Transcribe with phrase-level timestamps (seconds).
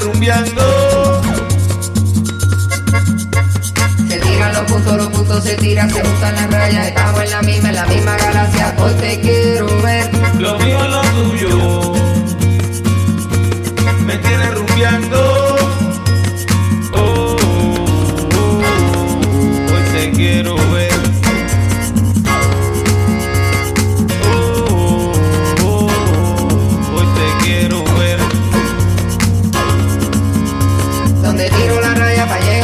[0.00, 1.22] rumbeando.
[4.08, 6.88] Se tiran los puntos, los puntos se tiran, se juntan las rayas.
[6.88, 8.74] Estamos en la misma, en la misma galaxia.
[8.78, 10.10] Hoy te quiero ver.
[10.38, 11.77] Lo mío es lo tuyo.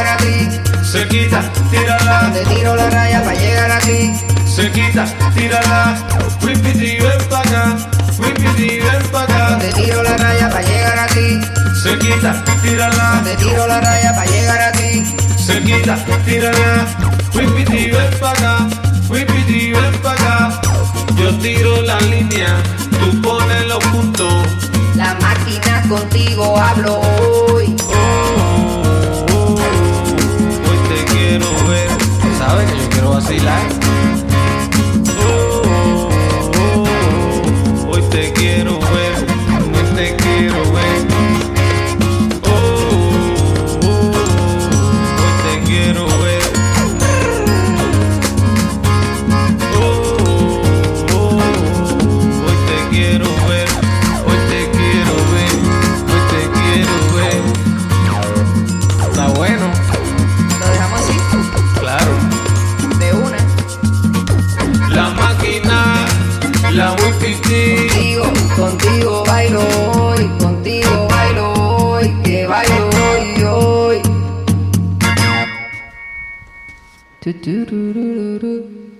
[0.00, 0.60] Llegar a ti.
[0.82, 2.22] Se quita, tírala.
[2.22, 4.12] Donde tiro la raya para llegar a ti.
[4.46, 5.96] Se quita, tírala.
[6.42, 7.76] Whippity, ven pa' acá.
[8.18, 9.50] Whippity, ven pa' acá.
[9.50, 11.40] Donde tiro la raya para llegar a ti.
[11.82, 13.14] Se quita, tírala.
[13.14, 15.16] Donde tiro la raya para llegar a ti.
[15.46, 16.86] Se quita, tírala.
[17.34, 18.68] Whippity, ven pa' acá.
[19.08, 20.60] Whippity, ven pa' acá.
[21.16, 22.56] Yo tiro la línea,
[22.98, 24.32] tú pones los puntos.
[24.94, 27.29] La máquina contigo hablo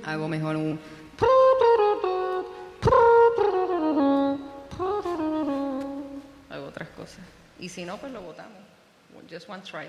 [0.05, 0.79] Hago mejor un.
[6.51, 7.21] Hago otras cosas.
[7.59, 8.59] Y si no, pues lo botamos.
[9.31, 9.87] Just one try.